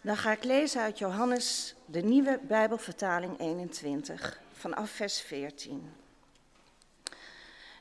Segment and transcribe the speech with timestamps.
[0.00, 5.92] Dan ga ik lezen uit Johannes, de nieuwe Bijbelvertaling 21, vanaf vers 14.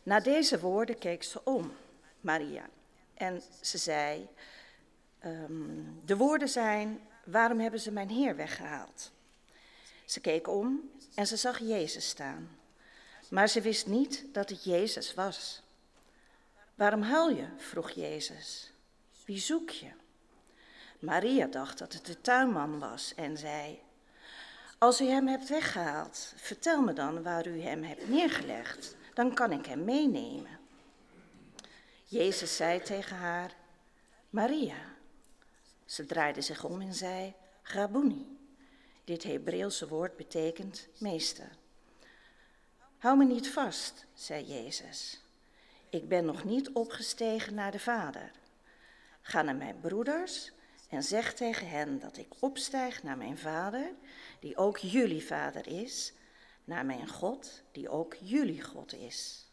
[0.04, 1.72] Na deze woorden keek ze om,
[2.22, 2.70] Maria,
[3.14, 4.28] en ze zei:
[5.26, 9.12] um, De woorden zijn: Waarom hebben ze mijn Heer weggehaald?
[10.06, 12.58] Ze keek om en ze zag Jezus staan.
[13.30, 15.62] Maar ze wist niet dat het Jezus was.
[16.76, 17.48] Waarom huil je?
[17.58, 18.72] vroeg Jezus.
[19.26, 19.90] Wie zoek je?
[21.00, 23.82] Maria dacht dat het de tuinman was en zei:
[24.78, 29.52] Als u hem hebt weggehaald, vertel me dan waar u hem hebt neergelegd, dan kan
[29.52, 30.60] ik hem meenemen.
[32.06, 33.56] Jezus zei tegen haar:
[34.30, 34.96] Maria.
[35.86, 37.34] Ze draaide zich om en zei:
[37.64, 38.38] Rabuni.
[39.04, 41.50] Dit Hebreeuwse woord betekent meester.
[42.98, 45.22] Hou me niet vast, zei Jezus.
[45.90, 48.32] Ik ben nog niet opgestegen naar de Vader.
[49.22, 50.52] Ga naar mijn broeders
[50.90, 53.92] en zeg tegen hen dat ik opstijg naar mijn Vader,
[54.40, 56.14] die ook jullie Vader is,
[56.64, 59.46] naar mijn God, die ook jullie God is.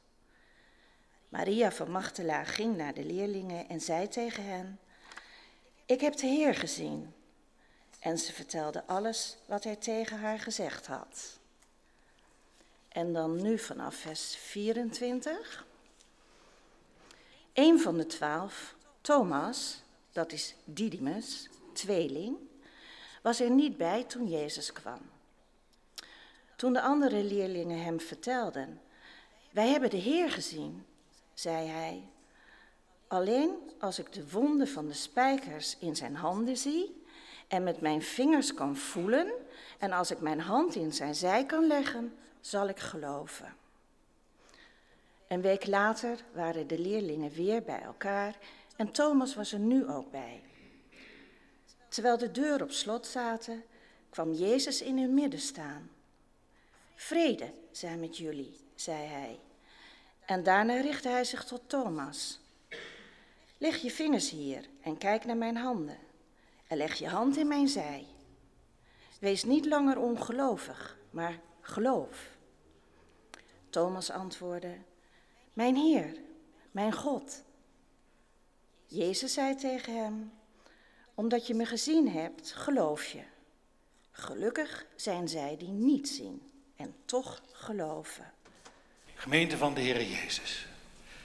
[1.29, 4.79] Maria van Magdala ging naar de leerlingen en zei tegen hen:
[5.87, 7.15] Ik heb de Heer gezien.
[8.01, 11.39] En ze vertelde alles wat hij tegen haar gezegd had.
[12.89, 15.67] En dan nu vanaf vers 24.
[17.53, 19.83] Een van de twaalf, Thomas,
[20.15, 22.37] dat is Didymus, tweeling,
[23.23, 25.01] was er niet bij toen Jezus kwam.
[26.57, 28.81] Toen de andere leerlingen hem vertelden,
[29.51, 30.85] wij hebben de Heer gezien,
[31.35, 32.09] zei hij,
[33.07, 37.05] alleen als ik de wonden van de spijkers in zijn handen zie
[37.49, 39.33] en met mijn vingers kan voelen
[39.79, 43.57] en als ik mijn hand in zijn zij kan leggen, zal ik geloven.
[45.29, 48.39] Een week later waren de leerlingen weer bij elkaar
[48.77, 50.43] en Thomas was er nu ook bij.
[51.89, 53.65] Terwijl de deuren op slot zaten,
[54.11, 55.91] kwam Jezus in hun midden staan.
[56.95, 59.41] Vrede zij met jullie, zei hij.
[60.27, 62.41] En daarna richtte hij zich tot Thomas.
[63.59, 65.99] Leg je vingers hier en kijk naar mijn handen.
[66.67, 68.07] En leg je hand in mijn zij.
[69.21, 72.37] Wees niet langer ongelovig, maar geloof.
[73.71, 74.79] Thomas antwoordde:
[75.53, 76.17] Mijn Heer,
[76.71, 77.43] mijn God.
[78.87, 80.33] Jezus zei tegen hem:
[81.15, 83.23] Omdat je me gezien hebt, geloof je.
[84.11, 86.43] Gelukkig zijn zij die niet zien
[86.77, 88.33] en toch geloven.
[89.15, 90.67] Gemeente van de Heer Jezus.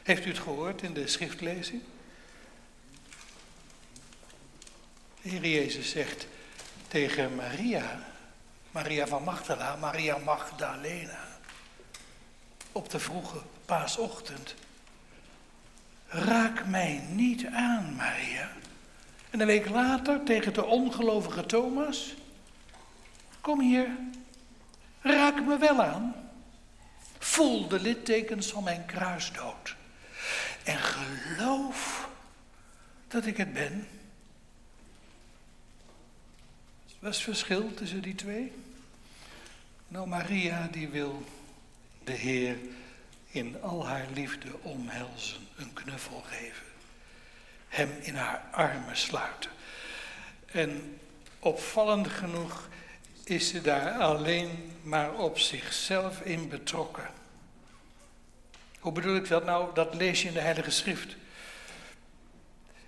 [0.03, 1.81] Heeft u het gehoord in de schriftlezing?
[5.21, 6.27] De Heer Jezus zegt
[6.87, 8.07] tegen Maria,
[8.71, 11.39] Maria van Magdala, Maria Magdalena,
[12.71, 14.55] op de vroege paasochtend.
[16.09, 18.51] Raak mij niet aan, Maria.
[19.29, 22.15] En een week later tegen de ongelovige Thomas.
[23.41, 23.87] Kom hier,
[25.01, 26.15] raak me wel aan.
[27.19, 29.75] Voel de littekens van mijn kruisdood.
[30.63, 32.09] En geloof
[33.07, 33.87] dat ik het ben.
[36.99, 38.51] Wat is verschil tussen die twee?
[39.87, 41.23] Nou, Maria die wil
[42.03, 42.57] de Heer
[43.31, 46.63] in al haar liefde omhelzen, een knuffel geven.
[47.67, 49.51] Hem in haar armen sluiten.
[50.45, 50.99] En
[51.39, 52.69] opvallend genoeg
[53.23, 57.09] is ze daar alleen maar op zichzelf in betrokken.
[58.79, 59.73] Hoe bedoel ik dat nou?
[59.73, 61.15] Dat lees je in de Heilige Schrift.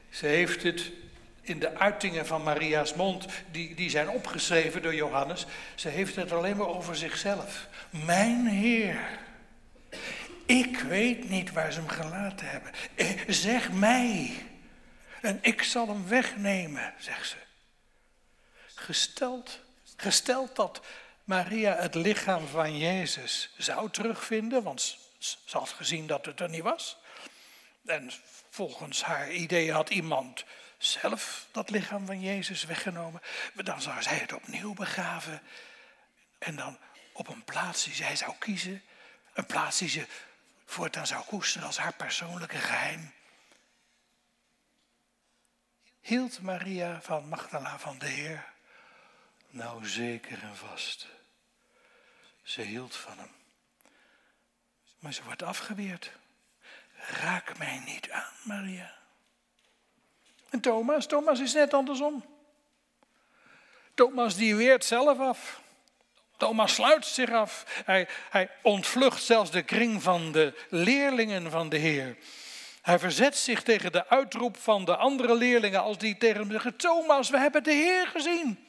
[0.09, 0.91] Ze heeft het
[1.41, 6.31] in de uitingen van Maria's mond, die, die zijn opgeschreven door Johannes, ze heeft het
[6.31, 7.68] alleen maar over zichzelf.
[7.90, 9.19] Mijn Heer,
[10.46, 12.72] ik weet niet waar ze hem gelaten hebben.
[12.96, 14.35] Eh, zeg mij
[15.22, 17.35] en ik zal hem wegnemen, zegt ze.
[18.75, 19.59] Gesteld,
[19.97, 20.81] gesteld dat
[21.24, 26.62] Maria het lichaam van Jezus zou terugvinden, want ze had gezien dat het er niet
[26.62, 26.97] was.
[27.85, 28.12] En
[28.50, 30.44] volgens haar idee had iemand
[30.78, 33.22] zelf dat lichaam van Jezus weggenomen.
[33.53, 35.41] Dan zou zij het opnieuw begraven.
[36.40, 36.78] En dan
[37.14, 38.84] op een plaats die zij zou kiezen.
[39.34, 40.08] Een plaats die ze
[40.72, 43.14] voortaan zou koesteren als haar persoonlijke geheim.
[46.02, 48.46] Hield Maria van Magdala van de Heer?
[49.50, 51.08] Nou zeker en vast.
[52.44, 53.32] Ze hield van hem.
[55.00, 56.12] Maar ze wordt afgeweerd.
[56.96, 58.96] Raak mij niet aan, Maria.
[60.50, 62.26] En Thomas, Thomas is net andersom.
[63.94, 65.60] Thomas die weert zelf af.
[66.41, 67.82] Thomas sluit zich af.
[67.85, 72.17] Hij, hij ontvlucht zelfs de kring van de leerlingen van de Heer.
[72.82, 76.76] Hij verzet zich tegen de uitroep van de andere leerlingen als die tegen hem zeggen:
[76.76, 78.67] Thomas, we hebben de Heer gezien.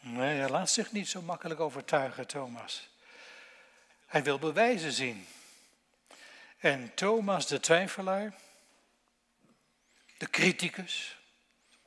[0.00, 2.88] Nee, hij laat zich niet zo makkelijk overtuigen, Thomas.
[4.06, 5.26] Hij wil bewijzen zien.
[6.58, 8.34] En Thomas de twijfelaar,
[10.18, 11.16] de criticus,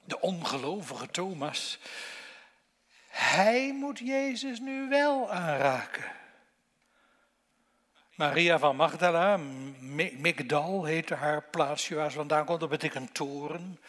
[0.04, 1.80] de ongelovige Thomas,
[3.22, 6.12] hij moet Jezus nu wel aanraken.
[8.16, 9.38] Maria van Magdala,
[10.18, 13.80] Migdal heette haar plaatsje waar ze vandaan komt, dat betekent toren.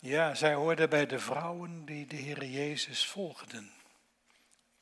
[0.00, 3.72] Ja, zij hoorde bij de vrouwen die de Heer Jezus volgden.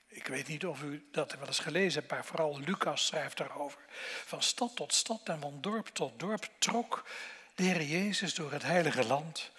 [0.07, 3.81] Ik weet niet of u dat wel eens gelezen hebt, maar vooral Lucas schrijft daarover.
[4.25, 7.05] Van stad tot stad en van dorp tot dorp trok
[7.55, 9.53] de Heer Jezus door het heilige land.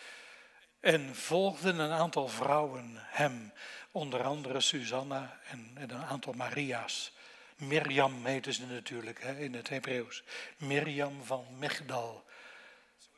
[0.85, 3.51] En volgden een aantal vrouwen hem,
[3.91, 7.11] onder andere Susanna en, een aantal Maria's.
[7.55, 10.23] Mirjam heette ze natuurlijk hè, in het Hebreeuws.
[10.57, 12.23] Mirjam van Migdal.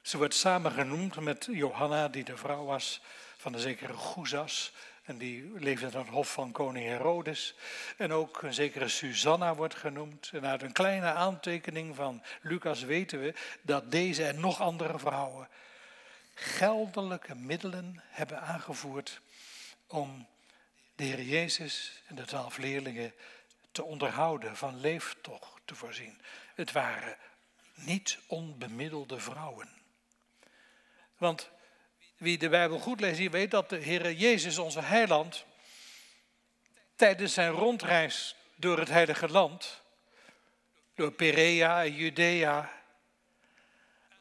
[0.02, 3.02] Ze wordt samen genoemd met Johanna, die de vrouw was
[3.38, 4.74] van de zekere Goezas.
[5.04, 7.56] En die leefde aan het hof van koning Herodes.
[7.98, 10.30] En ook een zekere Susanna wordt genoemd.
[10.34, 15.48] En uit een kleine aantekening van Lucas weten we dat deze en nog andere vrouwen
[16.40, 19.22] geldelijke middelen hebben aangevoerd
[19.88, 20.28] om
[20.96, 23.14] de Heer Jezus en de twaalf leerlingen
[23.72, 26.22] te onderhouden, van leeftocht te voorzien.
[26.56, 27.18] Het waren
[27.74, 29.70] niet onbemiddelde vrouwen.
[31.18, 31.50] Want
[32.18, 35.46] wie de Bijbel goed leest, die weet dat de Heer Jezus, onze heiland,
[36.96, 39.82] tijdens zijn rondreis door het heilige land,
[40.96, 42.77] door Perea en Judea,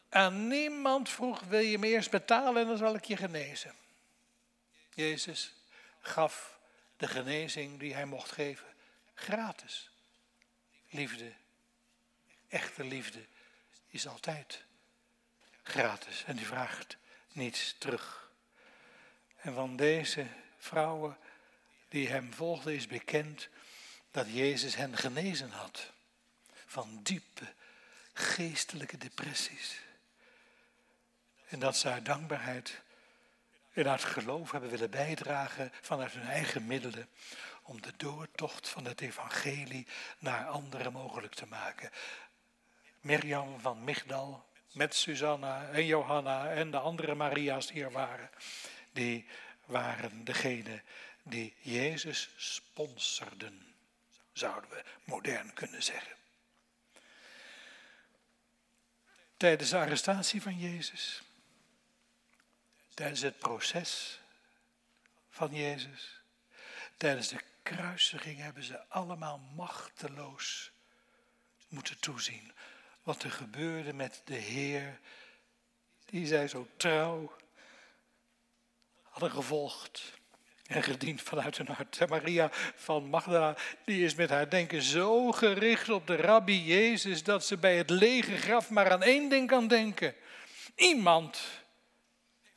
[0.09, 3.75] aan niemand vroeg, wil je me eerst betalen en dan zal ik je genezen.
[4.95, 5.55] Jezus
[6.01, 6.59] gaf
[6.97, 8.67] de genezing die hij mocht geven
[9.15, 9.91] gratis.
[10.89, 11.33] Liefde,
[12.49, 13.27] echte liefde,
[13.87, 14.65] is altijd
[15.63, 16.97] gratis en die vraagt
[17.33, 18.31] niets terug.
[19.37, 20.27] En van deze
[20.59, 21.19] vrouwen
[21.89, 23.49] die hem volgden is bekend
[24.11, 25.93] dat Jezus hen genezen had
[26.67, 27.55] van diepe
[28.13, 29.81] geestelijke depressies.
[31.49, 32.81] En dat ze uit dankbaarheid
[33.73, 37.09] en uit geloof hebben willen bijdragen vanuit hun eigen middelen
[37.63, 39.87] om de doortocht van het evangelie
[40.19, 41.91] naar anderen mogelijk te maken.
[43.01, 48.31] Mirjam van Migdal met Susanna en Johanna en de andere Maria's die er waren,
[48.93, 49.27] die
[49.65, 50.83] waren degene
[51.23, 53.75] die Jezus sponsorden,
[54.33, 56.15] zouden we modern kunnen zeggen.
[59.37, 61.23] Tijdens de arrestatie van Jezus,
[62.97, 64.21] tijdens het proces
[65.31, 66.21] van Jezus,
[66.97, 70.71] tijdens de kruisiging hebben ze allemaal machteloos
[71.69, 72.53] moeten toezien
[73.03, 74.99] wat er gebeurde met de Heer,
[76.05, 77.37] die zij zo trouw
[79.03, 80.13] hadden gevolgd
[80.67, 82.09] en gediend vanuit hun hart.
[82.09, 87.45] Maria van Magdala, die is met haar denken zo gericht op de rabbi Jezus dat
[87.45, 90.15] ze bij het lege graf maar aan één ding kan denken.
[90.75, 91.65] Iemand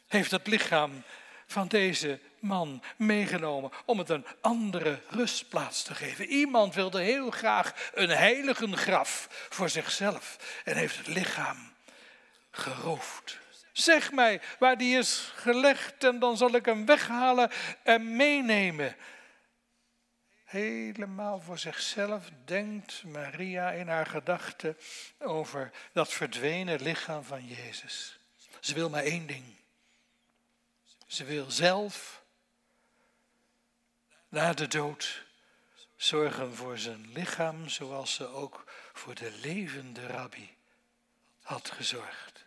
[0.09, 1.03] heeft het lichaam
[1.45, 6.25] van deze man meegenomen om het een andere rustplaats te geven.
[6.25, 11.73] Iemand wilde heel graag een heilige graf voor zichzelf en heeft het lichaam
[12.51, 13.39] geroofd.
[13.71, 17.51] Zeg mij waar die is gelegd en dan zal ik hem weghalen
[17.83, 18.95] en meenemen.
[20.45, 24.78] Helemaal voor zichzelf denkt Maria in haar gedachten
[25.19, 28.19] over dat verdwenen lichaam van Jezus.
[28.59, 29.58] Ze wil maar één ding.
[31.09, 32.23] Ze wil zelf
[34.28, 35.23] na de dood
[35.95, 38.63] zorgen voor zijn lichaam, zoals ze ook
[38.94, 40.57] voor de levende rabbi
[41.42, 42.45] had gezorgd.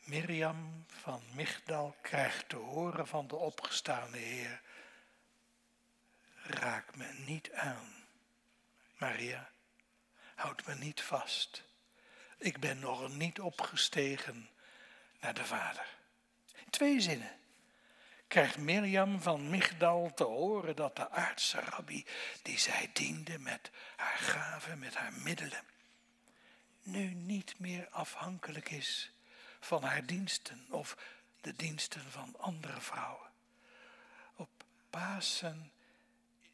[0.00, 4.62] Mirjam van Migdal krijgt te horen van de opgestane Heer:
[6.42, 8.06] Raak me niet aan,
[8.96, 9.50] Maria,
[10.34, 11.62] houd me niet vast.
[12.38, 14.50] Ik ben nog niet opgestegen
[15.20, 15.94] naar de Vader.
[16.76, 17.30] Twee zinnen
[18.28, 22.06] krijgt Mirjam van Migdal te horen dat de aardse rabbi,
[22.42, 25.64] die zij diende met haar gaven, met haar middelen,
[26.82, 29.10] nu niet meer afhankelijk is
[29.60, 30.96] van haar diensten of
[31.40, 33.30] de diensten van andere vrouwen.
[34.34, 34.50] Op
[34.90, 35.72] Pasen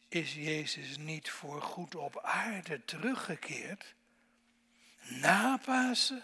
[0.08, 3.94] is Jezus niet voor goed op aarde teruggekeerd.
[5.00, 6.22] Na Pasen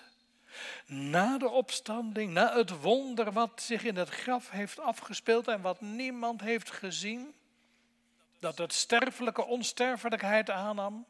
[0.87, 5.81] na de opstanding, na het wonder wat zich in het graf heeft afgespeeld en wat
[5.81, 7.35] niemand heeft gezien,
[8.39, 11.07] dat het sterfelijke onsterfelijkheid aannam.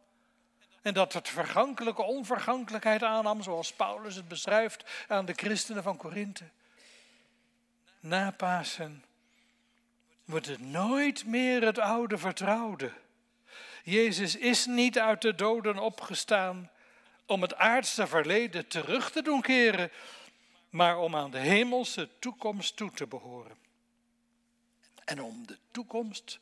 [0.82, 6.44] En dat het vergankelijke onvergankelijkheid aannam, zoals Paulus het beschrijft aan de christenen van Korinthe.
[8.00, 9.04] Na Pasen
[10.24, 12.92] wordt het nooit meer het oude vertrouwde.
[13.84, 16.70] Jezus is niet uit de doden opgestaan
[17.28, 19.90] om het aardse verleden terug te doen keren,
[20.70, 23.56] maar om aan de hemelse toekomst toe te behoren.
[25.04, 26.38] En om de toekomst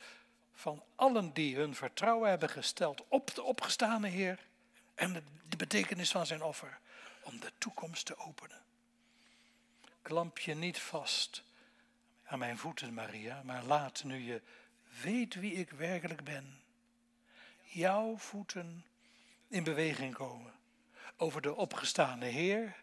[0.54, 4.38] van allen die hun vertrouwen hebben gesteld op de opgestane Heer
[4.94, 5.12] en
[5.48, 6.78] de betekenis van zijn offer,
[7.22, 8.62] om de toekomst te openen.
[10.02, 11.42] Klamp je niet vast
[12.24, 14.40] aan mijn voeten, Maria, maar laat nu je
[15.02, 16.60] weet wie ik werkelijk ben,
[17.62, 18.84] jouw voeten
[19.48, 20.52] in beweging komen.
[21.16, 22.76] Over de opgestane Heer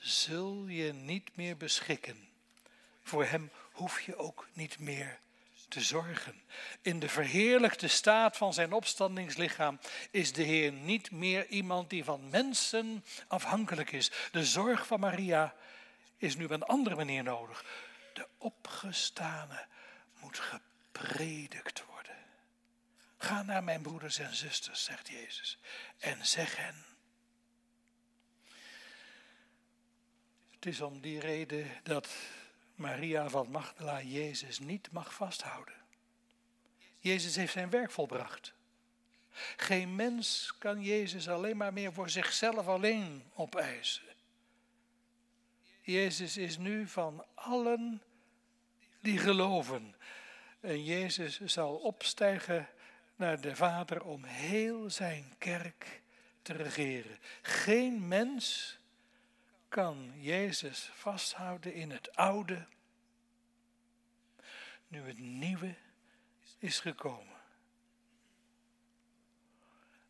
[0.00, 2.28] zul je niet meer beschikken.
[3.02, 5.20] Voor Hem hoef je ook niet meer
[5.68, 6.42] te zorgen.
[6.82, 9.78] In de verheerlijkte staat van zijn opstandingslichaam
[10.10, 14.10] is de Heer niet meer iemand die van mensen afhankelijk is.
[14.32, 15.54] De zorg van Maria
[16.16, 17.64] is nu op een andere manier nodig.
[18.12, 19.66] De opgestane
[20.20, 22.16] moet gepredikt worden.
[23.18, 25.58] Ga naar mijn broeders en zusters, zegt Jezus,
[25.98, 26.95] en zeg hen.
[30.56, 32.08] Het is om die reden dat
[32.74, 35.74] Maria van Magdala Jezus niet mag vasthouden.
[36.98, 38.54] Jezus heeft zijn werk volbracht.
[39.56, 44.04] Geen mens kan Jezus alleen maar meer voor zichzelf alleen opeisen.
[45.82, 48.02] Jezus is nu van allen
[49.00, 49.94] die geloven.
[50.60, 52.68] En Jezus zal opstijgen
[53.16, 56.02] naar de Vader om heel zijn kerk
[56.42, 57.18] te regeren.
[57.42, 58.78] Geen mens
[59.68, 62.66] kan Jezus vasthouden in het oude,
[64.88, 65.74] nu het nieuwe
[66.58, 67.36] is gekomen.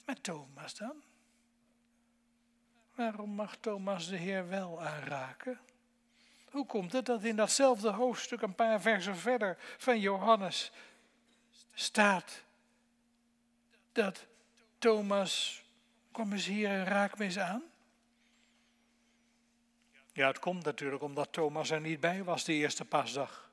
[0.05, 1.03] Met Thomas dan?
[2.95, 5.61] Waarom mag Thomas de Heer wel aanraken?
[6.51, 10.73] Hoe komt het dat in datzelfde hoofdstuk, een paar versen verder van Johannes,
[11.75, 12.43] staat
[13.93, 14.27] dat
[14.79, 15.63] Thomas,
[16.13, 17.63] kom eens hier en raak me eens aan?
[20.16, 23.50] Ja, het komt natuurlijk omdat Thomas er niet bij was de eerste pasdag.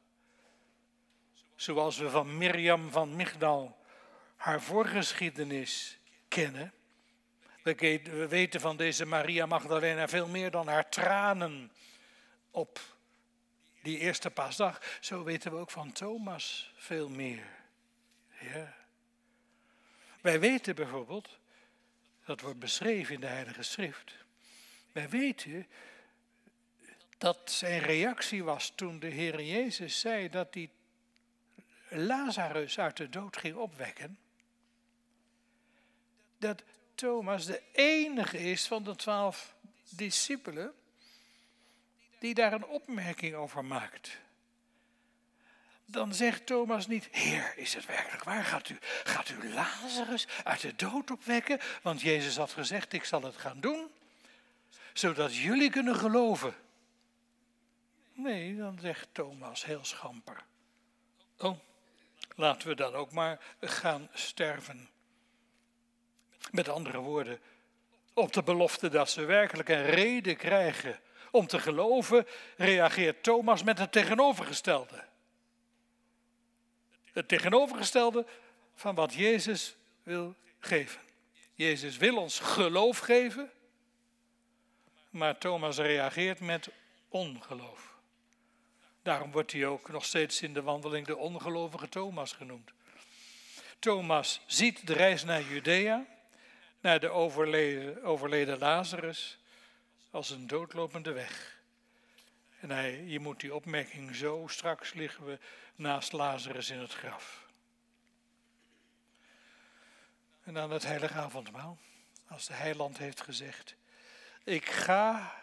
[1.56, 3.78] Zoals we van Mirjam van Migdal
[4.36, 6.74] haar voorgeschiedenis kennen.
[7.64, 11.72] We weten van deze Maria Magdalena veel meer dan haar tranen
[12.52, 12.80] op
[13.82, 14.82] die eerste pasdag.
[15.00, 17.48] Zo weten we ook van Thomas veel meer.
[18.40, 18.76] Ja.
[20.22, 21.40] Wij weten bijvoorbeeld,
[22.26, 24.14] dat wordt beschreven in de Heilige Schrift.
[24.92, 25.68] Wij weten
[27.24, 30.70] dat zijn reactie was toen de Heer Jezus zei dat hij
[31.90, 34.18] Lazarus uit de dood ging opwekken.
[36.38, 36.64] Dat
[36.96, 39.56] Thomas de enige is van de twaalf
[39.90, 40.74] discipelen
[42.20, 44.18] die daar een opmerking over maakt.
[45.86, 48.44] Dan zegt Thomas niet, Heer, is het werkelijk waar?
[48.44, 51.60] Gaat u, gaat u Lazarus uit de dood opwekken?
[51.82, 53.92] Want Jezus had gezegd, ik zal het gaan doen,
[54.94, 56.56] zodat jullie kunnen geloven.
[58.14, 60.44] Nee, dan zegt Thomas heel schamper.
[61.38, 61.60] Oh,
[62.36, 64.90] laten we dan ook maar gaan sterven.
[66.52, 67.40] Met andere woorden,
[68.14, 71.00] op de belofte dat ze werkelijk een reden krijgen
[71.32, 72.28] om te geloven,
[72.58, 75.04] reageert Thomas met het tegenovergestelde.
[77.12, 78.26] Het tegenovergestelde
[78.76, 81.02] van wat Jezus wil geven.
[81.54, 83.52] Jezus wil ons geloof geven,
[85.10, 86.70] maar Thomas reageert met
[87.08, 87.93] ongeloof.
[89.04, 92.72] Daarom wordt hij ook nog steeds in de wandeling de ongelovige Thomas genoemd.
[93.80, 96.06] Thomas ziet de reis naar Judea,
[96.80, 99.38] naar de overleden, overleden Lazarus,
[100.12, 101.62] als een doodlopende weg.
[102.60, 105.40] En hij, je moet die opmerking zo, straks liggen we
[105.76, 107.48] naast Lazarus in het graf.
[110.44, 111.78] En dan het heilige avondmaal,
[112.28, 113.76] als de heiland heeft gezegd,
[114.44, 115.36] ik ga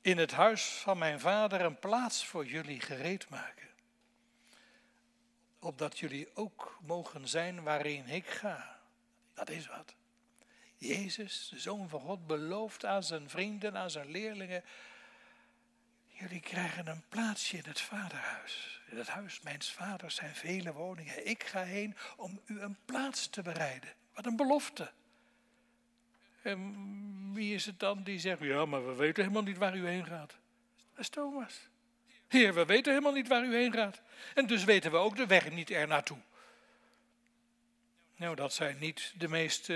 [0.00, 3.68] in het huis van mijn vader een plaats voor jullie gereed maken.
[5.58, 8.80] Opdat jullie ook mogen zijn waarin ik ga.
[9.34, 9.94] Dat is wat.
[10.76, 14.64] Jezus, de Zoon van God, belooft aan zijn vrienden, aan zijn leerlingen.
[16.06, 18.80] Jullie krijgen een plaatsje in het vaderhuis.
[18.90, 21.26] In het huis mijns vaders zijn vele woningen.
[21.26, 23.94] Ik ga heen om u een plaats te bereiden.
[24.14, 24.92] Wat een belofte.
[26.42, 29.86] En wie is het dan die zegt, ja, maar we weten helemaal niet waar u
[29.86, 30.38] heen gaat?
[30.90, 31.68] Dat is Thomas.
[32.28, 34.02] Heer, we weten helemaal niet waar u heen gaat.
[34.34, 36.18] En dus weten we ook de weg niet er naartoe.
[38.16, 39.72] Nou, dat zijn niet de meest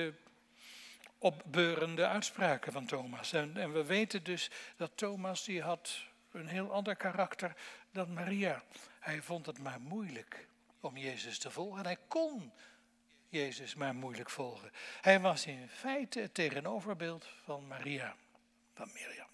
[1.18, 3.32] opbeurende uitspraken van Thomas.
[3.32, 7.56] En, en we weten dus dat Thomas die had een heel ander karakter
[7.90, 8.62] dan Maria.
[9.00, 10.48] Hij vond het maar moeilijk
[10.80, 11.78] om Jezus te volgen.
[11.78, 12.52] En hij kon
[13.34, 14.72] Jezus maar moeilijk volgen.
[15.00, 18.16] Hij was in feite het tegenoverbeeld van Maria,
[18.74, 19.28] van Miriam.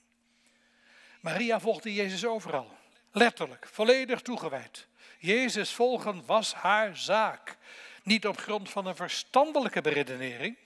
[1.20, 2.78] Maria volgde Jezus overal.
[3.12, 4.86] Letterlijk, volledig toegewijd.
[5.18, 7.56] Jezus volgen was haar zaak.
[8.02, 10.56] Niet op grond van een verstandelijke beredenering,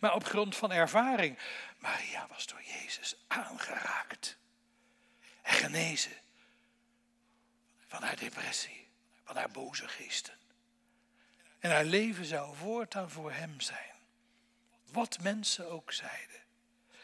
[0.00, 1.38] maar op grond van ervaring.
[1.78, 4.36] Maria was door Jezus aangeraakt
[5.42, 6.16] en genezen
[7.86, 8.88] van haar depressie,
[9.24, 10.34] van haar boze geesten.
[11.62, 13.94] En haar leven zou voortaan voor hem zijn.
[14.92, 16.40] Wat mensen ook zeiden.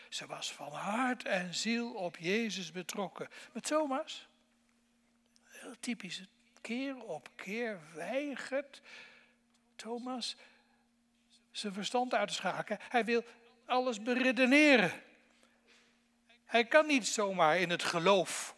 [0.09, 3.29] Ze was van hart en ziel op Jezus betrokken.
[3.53, 4.29] Met Thomas,
[5.45, 6.23] heel typisch,
[6.61, 8.81] keer op keer weigert
[9.77, 10.37] Thomas
[11.50, 12.81] zijn verstand uit te schakelen.
[12.88, 13.25] Hij wil
[13.65, 15.03] alles beredeneren.
[16.45, 18.57] Hij kan niet zomaar in het geloof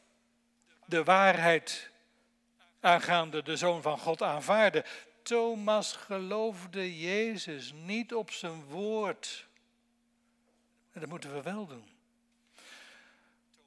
[0.86, 1.89] de waarheid
[2.80, 4.84] aangaande de Zoon van God aanvaarden.
[5.22, 9.46] Thomas geloofde Jezus niet op zijn woord.
[10.92, 11.88] En dat moeten we wel doen.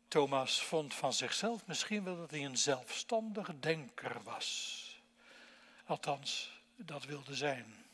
[0.08, 4.82] Thomas vond van zichzelf misschien wel dat hij een zelfstandig denker was.
[5.86, 7.86] Althans, dat wilde zijn.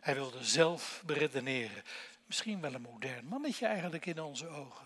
[0.00, 1.82] Hij wilde zelf beredeneren.
[2.26, 4.85] Misschien wel een modern mannetje eigenlijk in onze ogen.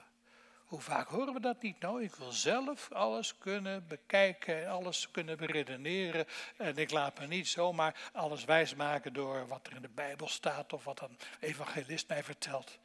[0.70, 1.80] Hoe vaak horen we dat niet?
[1.80, 6.26] Nou, ik wil zelf alles kunnen bekijken en alles kunnen beredeneren.
[6.56, 10.72] En ik laat me niet zomaar alles wijsmaken door wat er in de Bijbel staat
[10.72, 12.78] of wat een evangelist mij vertelt.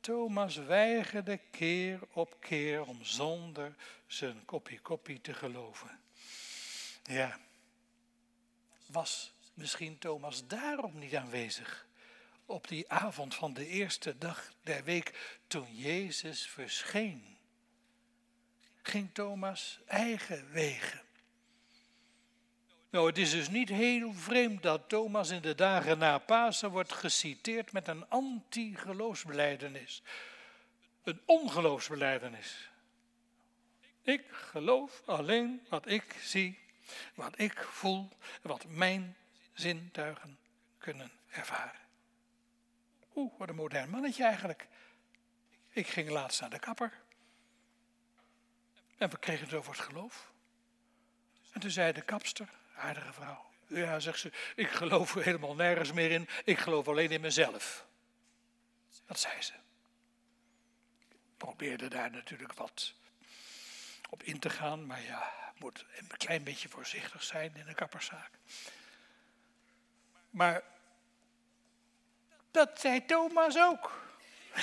[0.00, 3.74] Thomas weigerde keer op keer om zonder
[4.06, 6.00] zijn kopie kopie te geloven.
[7.02, 7.38] Ja,
[8.86, 11.85] was misschien Thomas daarom niet aanwezig?
[12.46, 17.36] Op die avond van de eerste dag der week toen Jezus verscheen,
[18.82, 21.00] ging Thomas eigen wegen.
[22.90, 26.92] Nou, het is dus niet heel vreemd dat Thomas in de dagen na Pasen wordt
[26.92, 30.02] geciteerd met een anti-geloofsbeleidenis.
[31.02, 32.70] Een ongeloofsbeleidenis.
[34.02, 36.58] Ik geloof alleen wat ik zie,
[37.14, 38.08] wat ik voel,
[38.42, 39.16] wat mijn
[39.52, 40.38] zintuigen
[40.78, 41.85] kunnen ervaren.
[43.16, 44.68] Oeh, wat een modern mannetje eigenlijk.
[45.70, 46.92] Ik ging laatst naar de kapper.
[48.98, 50.32] En we kregen het over het geloof.
[51.52, 53.44] En toen zei de kapster, aardige vrouw.
[53.66, 56.28] Ja, zegt ze, ik geloof helemaal nergens meer in.
[56.44, 57.86] Ik geloof alleen in mezelf.
[59.06, 59.52] Dat zei ze.
[61.08, 62.94] Ik probeerde daar natuurlijk wat
[64.10, 64.86] op in te gaan.
[64.86, 68.30] Maar ja, moet een klein beetje voorzichtig zijn in een kapperszaak.
[70.30, 70.62] Maar
[72.56, 74.04] dat zei Thomas ook.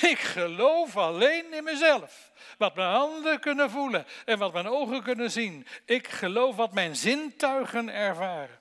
[0.00, 2.32] Ik geloof alleen in mezelf.
[2.58, 5.66] Wat mijn handen kunnen voelen en wat mijn ogen kunnen zien.
[5.84, 8.58] Ik geloof wat mijn zintuigen ervaren.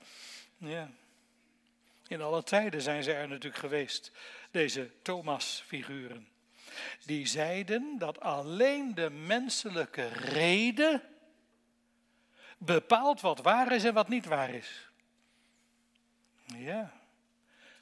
[0.57, 0.89] Ja.
[2.07, 4.11] In alle tijden zijn ze er natuurlijk geweest,
[4.51, 6.27] deze Thomas-figuren.
[7.05, 11.01] Die zeiden dat alleen de menselijke reden
[12.57, 14.89] bepaalt wat waar is en wat niet waar is.
[16.45, 17.02] Ja,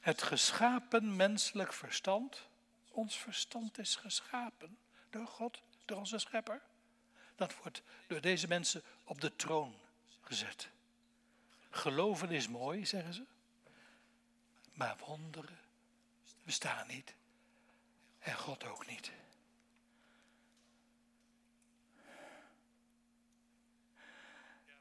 [0.02, 2.50] het geschapen menselijk verstand
[2.92, 4.78] ons verstand is geschapen
[5.10, 6.62] door God, door onze schepper.
[7.36, 9.76] Dat wordt door deze mensen op de troon
[10.22, 10.70] gezet.
[11.70, 13.24] Geloven is mooi, zeggen ze.
[14.74, 15.60] Maar wonderen
[16.44, 17.14] bestaan niet.
[18.20, 19.12] En God ook niet.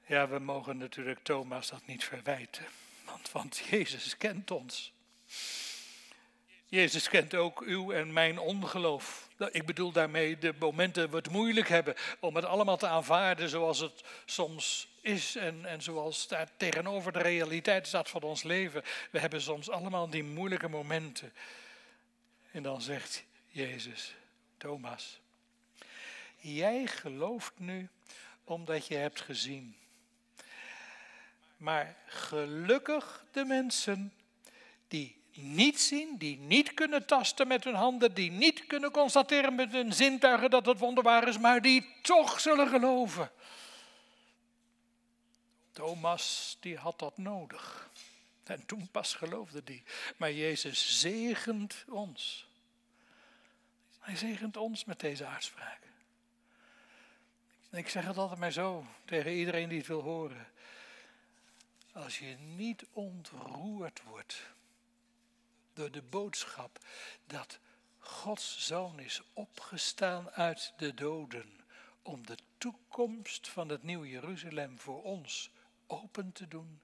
[0.07, 2.67] Ja, we mogen natuurlijk Thomas dat niet verwijten.
[3.05, 4.93] Want, want Jezus kent ons.
[6.71, 9.29] Jezus kent ook uw en mijn ongeloof.
[9.51, 13.49] Ik bedoel daarmee de momenten dat we het moeilijk hebben om het allemaal te aanvaarden
[13.49, 18.83] zoals het soms is en, en zoals daar tegenover de realiteit staat van ons leven.
[19.11, 21.33] We hebben soms allemaal die moeilijke momenten.
[22.51, 24.15] En dan zegt Jezus,
[24.57, 25.21] Thomas,
[26.37, 27.89] jij gelooft nu
[28.45, 29.77] omdat je hebt gezien.
[31.57, 34.13] Maar gelukkig de mensen
[34.89, 39.73] die niet zien, die niet kunnen tasten met hun handen, die niet kunnen constateren met
[39.73, 43.31] hun zintuigen dat het wonderbaar is, maar die toch zullen geloven.
[45.73, 47.91] Thomas, die had dat nodig.
[48.45, 49.83] En toen pas geloofde die.
[50.17, 52.49] Maar Jezus zegent ons.
[53.99, 55.79] Hij zegent ons met deze uitspraak.
[57.71, 60.49] ik zeg het altijd maar zo tegen iedereen die het wil horen.
[61.93, 64.43] Als je niet ontroerd wordt
[65.81, 66.79] door de boodschap
[67.27, 67.59] dat
[67.99, 71.61] Gods zoon is opgestaan uit de doden
[72.03, 75.51] om de toekomst van het nieuwe Jeruzalem voor ons
[75.87, 76.81] open te doen.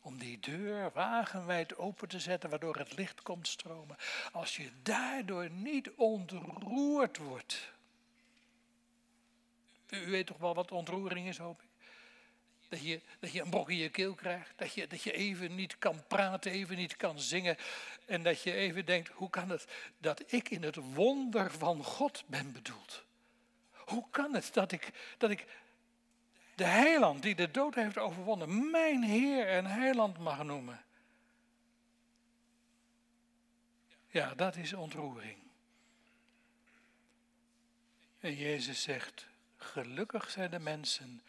[0.00, 3.96] Om die deur wagenwijd open te zetten, waardoor het licht komt stromen.
[4.32, 7.72] Als je daardoor niet ontroerd wordt.
[9.88, 11.68] U weet toch wel wat ontroering is, hoop ik?
[12.74, 14.52] Dat je, dat je een brok in je keel krijgt.
[14.56, 17.56] Dat je, dat je even niet kan praten, even niet kan zingen.
[18.06, 19.66] En dat je even denkt, hoe kan het
[19.98, 23.04] dat ik in het wonder van God ben bedoeld?
[23.70, 25.46] Hoe kan het dat ik, dat ik
[26.54, 30.84] de heiland die de dood heeft overwonnen, mijn Heer en heiland mag noemen?
[34.08, 35.38] Ja, dat is ontroering.
[38.20, 41.22] En Jezus zegt, gelukkig zijn de mensen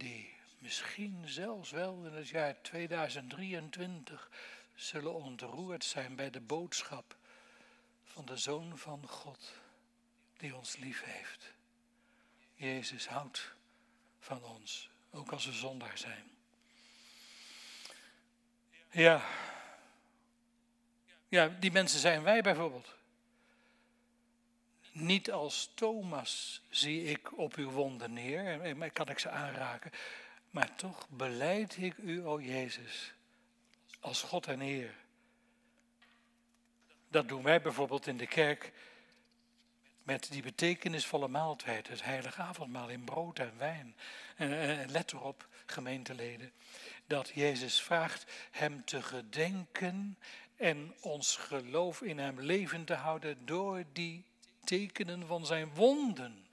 [0.00, 4.30] die misschien zelfs wel in het jaar 2023
[4.74, 7.16] zullen ontroerd zijn bij de boodschap
[8.04, 9.52] van de Zoon van God
[10.36, 11.52] die ons lief heeft.
[12.54, 13.52] Jezus houdt
[14.18, 16.30] van ons, ook als we zondaar zijn.
[18.90, 19.24] Ja.
[21.28, 22.99] Ja, die mensen zijn wij bijvoorbeeld.
[24.92, 29.90] Niet als Thomas zie ik op uw wonden neer en kan ik ze aanraken.
[30.50, 33.12] Maar toch beleid ik u, o Jezus,
[34.00, 34.94] als God en Heer.
[37.08, 38.72] Dat doen wij bijvoorbeeld in de kerk
[40.02, 43.96] met die betekenisvolle maaltijd, het heilige avondmaal in brood en wijn.
[44.86, 46.52] Let erop, gemeenteleden,
[47.06, 50.18] dat Jezus vraagt hem te gedenken
[50.56, 54.24] en ons geloof in hem levend te houden door die
[54.64, 56.48] tekenen van zijn wonden.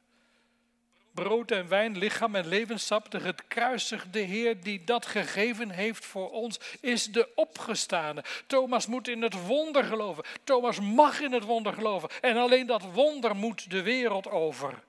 [1.23, 6.59] Brood en wijn, lichaam en levenssap, de gekruisigde Heer die dat gegeven heeft voor ons,
[6.81, 8.23] is de opgestane.
[8.47, 10.23] Thomas moet in het wonder geloven.
[10.43, 12.09] Thomas mag in het wonder geloven.
[12.21, 14.83] En alleen dat wonder moet de wereld over.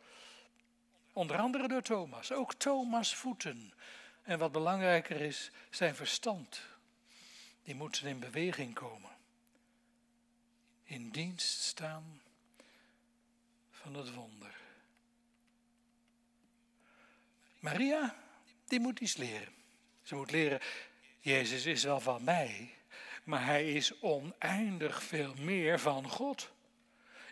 [1.12, 2.32] Onder andere door Thomas.
[2.32, 3.72] Ook Thomas' voeten.
[4.22, 6.60] En wat belangrijker is, zijn verstand.
[7.62, 9.10] Die moeten in beweging komen.
[10.84, 12.20] In dienst staan
[13.94, 14.56] het wonder.
[17.58, 18.16] Maria,
[18.66, 19.52] die moet iets leren.
[20.02, 20.60] Ze moet leren,
[21.20, 22.74] Jezus is wel van mij,
[23.24, 26.50] maar hij is oneindig veel meer van God.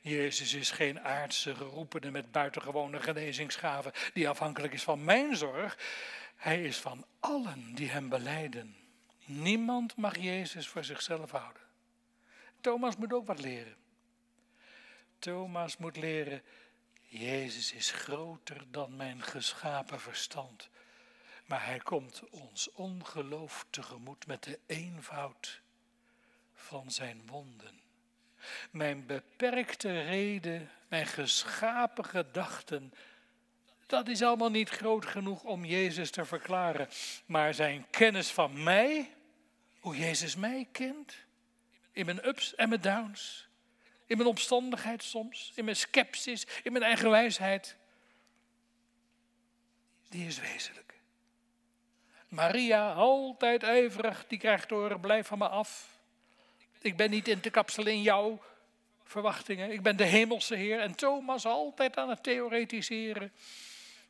[0.03, 5.79] Jezus is geen aardse geroepene met buitengewone genezingsgaven die afhankelijk is van mijn zorg.
[6.37, 8.77] Hij is van allen die hem beleiden.
[9.25, 11.63] Niemand mag Jezus voor zichzelf houden.
[12.61, 13.77] Thomas moet ook wat leren.
[15.19, 16.43] Thomas moet leren,
[17.03, 20.69] Jezus is groter dan mijn geschapen verstand.
[21.47, 25.61] Maar hij komt ons ongeloof tegemoet met de eenvoud
[26.55, 27.81] van zijn wonden.
[28.71, 32.93] Mijn beperkte reden, mijn geschapen gedachten,
[33.87, 36.89] dat is allemaal niet groot genoeg om Jezus te verklaren.
[37.27, 39.15] Maar zijn kennis van mij,
[39.81, 41.15] hoe Jezus mij kent,
[41.93, 43.49] in mijn ups en mijn downs,
[44.07, 47.77] in mijn omstandigheid soms, in mijn sceptisch, in mijn eigen wijsheid.
[50.09, 50.95] Die is wezenlijk.
[52.29, 55.99] Maria, altijd ijverig, die krijgt horen, blijf van me af.
[56.81, 58.43] Ik ben niet in te kapselen in jouw
[59.05, 59.73] verwachtingen.
[59.73, 60.81] Ik ben de hemelse Heer.
[60.81, 63.33] En Thomas, altijd aan het theoretiseren,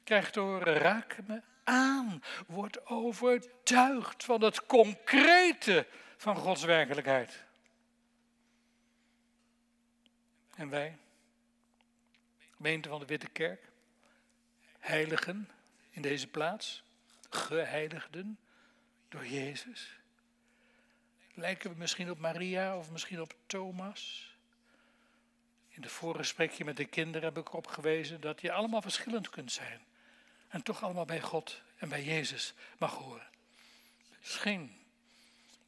[0.04, 2.22] krijgt horen, raak me aan.
[2.46, 7.44] Word overtuigd van het concrete van Gods werkelijkheid.
[10.56, 10.98] En wij,
[12.56, 13.70] gemeente van de Witte Kerk,
[14.78, 15.50] heiligen
[15.90, 16.82] in deze plaats,
[17.30, 18.38] geheiligden
[19.08, 19.96] door Jezus.
[21.34, 24.30] Lijken we misschien op Maria of misschien op Thomas?
[25.68, 29.52] In de voorgesprekje met de kinderen heb ik erop gewezen dat je allemaal verschillend kunt
[29.52, 29.80] zijn.
[30.48, 33.28] En toch allemaal bij God en bij Jezus mag horen.
[34.18, 34.76] Misschien,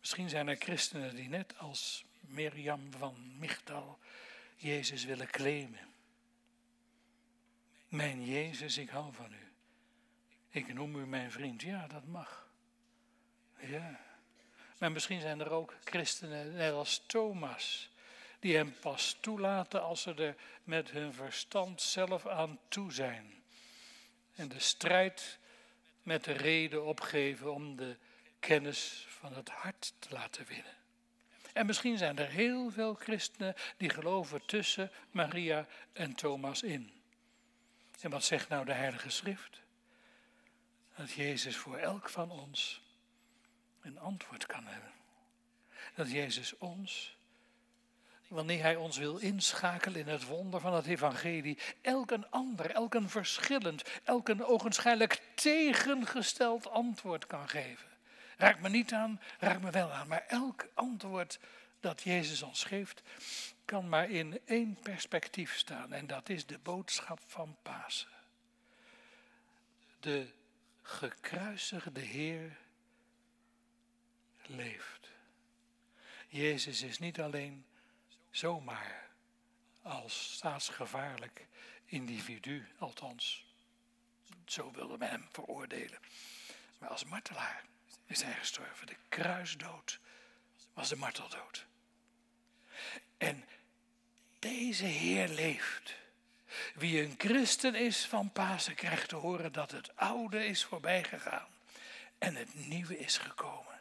[0.00, 3.98] misschien zijn er christenen die net als Mirjam van Michtal
[4.58, 5.88] Jezus willen claimen.
[7.88, 9.52] Mijn Jezus, ik hou van u.
[10.48, 11.62] Ik noem u mijn vriend.
[11.62, 12.48] Ja, dat mag.
[13.60, 14.00] Ja.
[14.78, 17.90] Maar misschien zijn er ook christenen, net als Thomas,
[18.38, 23.42] die hem pas toelaten als ze er met hun verstand zelf aan toe zijn.
[24.34, 25.38] En de strijd
[26.02, 27.96] met de reden opgeven om de
[28.38, 30.76] kennis van het hart te laten winnen.
[31.58, 36.92] En misschien zijn er heel veel christenen die geloven tussen Maria en Thomas in.
[38.00, 39.60] En wat zegt nou de Heilige Schrift?
[40.96, 42.82] Dat Jezus voor elk van ons
[43.80, 44.92] een antwoord kan hebben.
[45.94, 47.16] dat Jezus ons,
[48.28, 52.94] wanneer Hij ons wil inschakelen in het wonder van het Evangelie, elk een ander, elk
[52.94, 57.87] een verschillend, elk een ogenschijnlijk tegengesteld antwoord kan geven.
[58.38, 61.38] Raak me niet aan, raak me wel aan, maar elk antwoord
[61.80, 63.02] dat Jezus ons geeft,
[63.64, 68.08] kan maar in één perspectief staan en dat is de boodschap van Pasen.
[70.00, 70.28] De
[70.82, 72.58] gekruisigde Heer
[74.46, 75.08] leeft.
[76.28, 77.66] Jezus is niet alleen
[78.30, 79.08] zomaar
[79.82, 81.46] als staatsgevaarlijk
[81.84, 83.46] individu, althans,
[84.44, 85.98] zo wilde men hem veroordelen,
[86.78, 87.64] maar als martelaar
[88.08, 88.86] is hij gestorven.
[88.86, 89.98] De kruisdood
[90.72, 91.66] was de marteldood.
[93.18, 93.44] En
[94.38, 95.96] deze Heer leeft.
[96.74, 101.48] Wie een christen is van Pasen krijgt te horen dat het oude is voorbijgegaan
[102.18, 103.80] en het nieuwe is gekomen.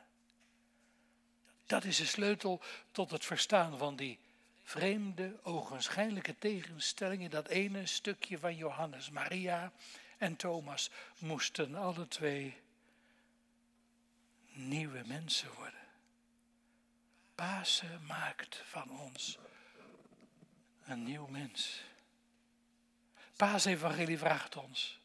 [1.66, 2.62] Dat is de sleutel
[2.92, 4.20] tot het verstaan van die
[4.64, 9.10] vreemde, ogenschijnlijke tegenstelling in dat ene stukje van Johannes.
[9.10, 9.72] Maria
[10.18, 12.58] en Thomas moesten alle twee
[14.58, 15.88] nieuwe mensen worden.
[17.36, 19.38] Pasen maakt van ons
[20.86, 21.84] een nieuw mens.
[23.36, 25.00] Paasevangelie vraagt ons,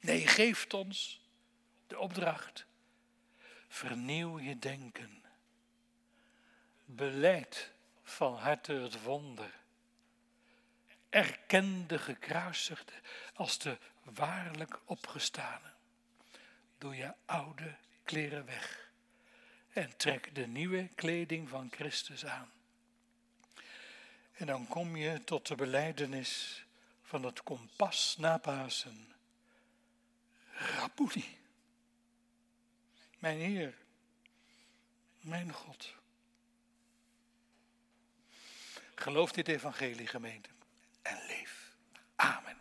[0.00, 1.20] nee, geeft ons
[1.86, 2.66] de opdracht.
[3.68, 5.22] Vernieuw je denken.
[6.84, 7.70] Beleid
[8.02, 9.54] van harte het wonder.
[11.08, 12.92] Erken de gekruisigde
[13.34, 15.72] als de waarlijk opgestane.
[16.78, 18.87] Doe je oude kleren weg
[19.72, 22.50] en trek de nieuwe kleding van Christus aan.
[24.32, 26.64] En dan kom je tot de beleidenis
[27.02, 29.14] van het kompas na Pasen.
[33.18, 33.74] Mijn Heer,
[35.20, 35.94] mijn God.
[38.94, 40.48] Geloof dit evangelie gemeente
[41.02, 41.74] en leef.
[42.16, 42.57] Amen.